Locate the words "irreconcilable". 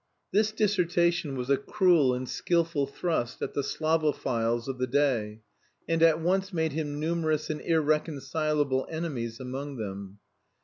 7.61-8.87